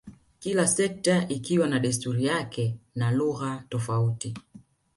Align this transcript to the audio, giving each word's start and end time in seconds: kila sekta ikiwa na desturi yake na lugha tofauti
kila 0.39 0.67
sekta 0.67 1.27
ikiwa 1.27 1.67
na 1.67 1.79
desturi 1.79 2.25
yake 2.25 2.75
na 2.95 3.11
lugha 3.11 3.63
tofauti 3.69 4.33